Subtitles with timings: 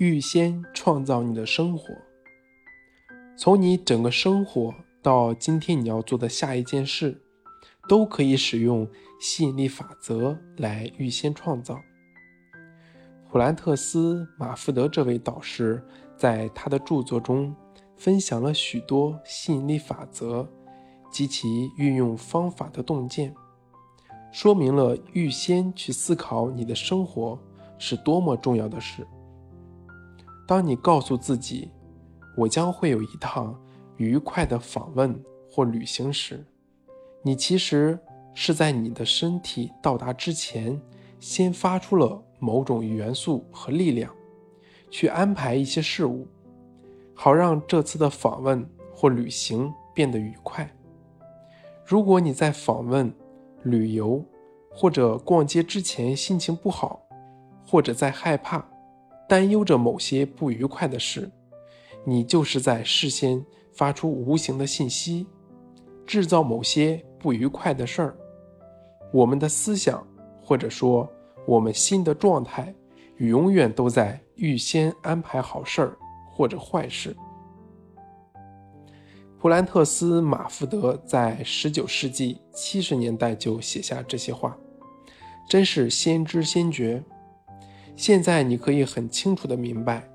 [0.00, 1.94] 预先创造你的生活。
[3.36, 7.20] 从你整个生活到今天你要做的下一件事，
[7.86, 8.88] 都可以使用
[9.20, 11.78] 吸引力法则来预先创造。
[13.30, 15.84] 普兰特斯·马福德这位导师
[16.16, 17.54] 在他的著作中
[17.94, 20.48] 分享了许多吸引力法则
[21.10, 23.34] 及其运用方法的洞见，
[24.32, 27.38] 说明了预先去思考你的生活
[27.78, 29.06] 是多么重要的事。
[30.50, 31.70] 当你告诉自己，
[32.36, 33.56] 我将会有一趟
[33.98, 35.16] 愉快的访问
[35.48, 36.44] 或旅行时，
[37.22, 37.96] 你其实
[38.34, 40.82] 是在你的身体到达之前，
[41.20, 44.12] 先发出了某种元素和力量，
[44.90, 46.26] 去安排一些事物，
[47.14, 50.68] 好让这次的访问或旅行变得愉快。
[51.84, 53.14] 如果你在访问、
[53.62, 54.20] 旅游
[54.68, 57.00] 或者逛街之前心情不好，
[57.64, 58.68] 或者在害怕、
[59.30, 61.30] 担忧着某些不愉快的事，
[62.04, 65.24] 你就是在事先发出无形的信息，
[66.04, 68.16] 制造某些不愉快的事儿。
[69.12, 70.04] 我们的思想，
[70.42, 71.08] 或者说
[71.46, 72.74] 我们心的状态，
[73.18, 75.96] 永远都在预先安排好事儿
[76.32, 77.16] 或者坏事。
[79.38, 84.58] 普兰特斯·马福德在19世纪70年代就写下这些话，
[85.48, 87.00] 真是先知先觉。
[87.96, 90.08] 现在你可以很清楚地明白。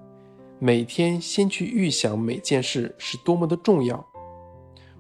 [0.58, 4.04] 每天先去预想每件事是多么的重要，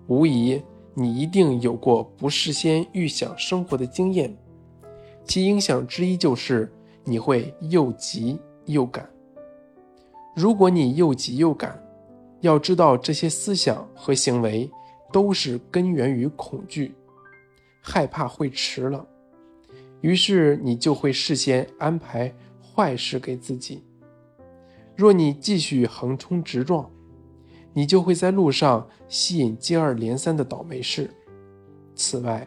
[0.07, 0.61] 无疑
[0.93, 4.35] 你一定有过不事先预想生活的经验，
[5.23, 6.71] 其影响之一就是
[7.05, 9.09] 你会又急又赶。
[10.35, 11.81] 如果你又急又赶，
[12.41, 14.69] 要知道这些思想和行为
[15.11, 16.93] 都是根源于恐惧，
[17.81, 19.07] 害怕会迟了，
[20.01, 22.31] 于是你就会事先安排
[22.75, 23.81] 坏事给自己。
[24.97, 26.89] 若你继续横冲直撞，
[27.73, 31.09] 你就会在路上吸引接二连三的倒霉事。
[31.95, 32.45] 此外，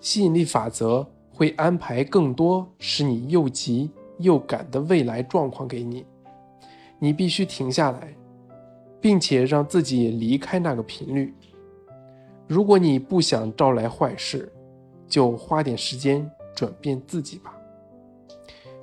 [0.00, 6.06] 吸引力法则会安排更多使你又急又赶的未来状况给你。
[7.00, 8.14] 你必须停下来，
[9.00, 11.34] 并且让自己离开那个频率。
[12.46, 14.52] 如果你不想招来坏事，
[15.08, 17.53] 就花点时间转变自己吧。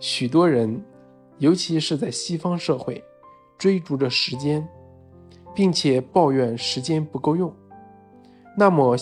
[0.02, 0.84] 许多人。
[1.38, 3.04] 尤其是在西方社会，
[3.58, 4.68] 追逐着时间，
[5.56, 7.52] 并且抱怨时间不够用。
[8.56, 8.96] 那么，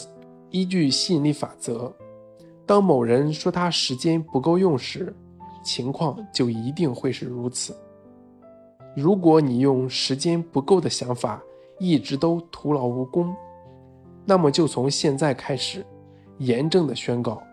[0.50, 1.94] 依据吸引力法则，
[2.66, 5.14] 当某人说他时间不够用时，
[5.66, 7.76] 情况就一定会是如此。
[8.96, 11.44] 如果你用时间不够的想法
[11.78, 13.36] 一直都徒劳无功，
[14.24, 15.86] 那么就从现在开始，
[16.38, 17.44] 严正的宣告：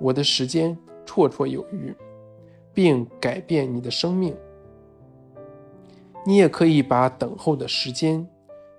[0.00, 0.76] 我的时间
[1.06, 1.94] 绰绰有余。
[2.72, 4.36] 并改变你的生命。
[6.24, 8.26] 你也可以把等候的时间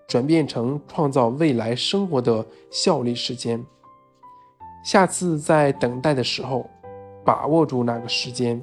[0.07, 3.63] 转变成创造未来生活的效力时间。
[4.83, 6.69] 下次在等待的时候，
[7.25, 8.61] 把握住那个时间，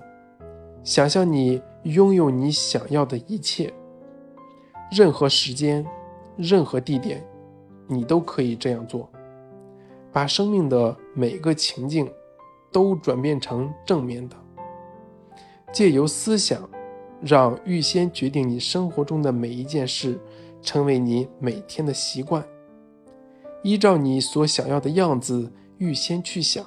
[0.85, 3.73] 想象你拥有你想要的一切。
[4.91, 5.87] 任何时间、
[6.37, 7.25] 任何地点，
[7.87, 9.09] 你都可以这样做。
[10.12, 12.11] 把生命的每个情境
[12.73, 14.37] 都转变成正面的。
[15.72, 16.69] 借由思想，
[17.22, 20.19] 让预先决定你生活中的每一件事
[20.60, 22.44] 成为你每天的习惯。
[23.62, 26.64] 依照你所想要的样子预先去想，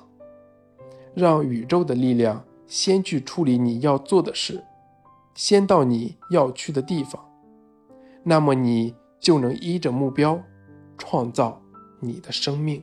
[1.13, 4.63] 让宇宙的力量先去处理你要做的事，
[5.33, 7.23] 先到你要去的地方，
[8.23, 10.41] 那么你就能依着目标
[10.97, 11.61] 创造
[11.99, 12.81] 你的生命。